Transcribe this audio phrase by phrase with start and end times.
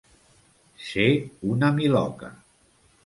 [0.87, 1.05] Ser
[1.57, 2.35] una miloca.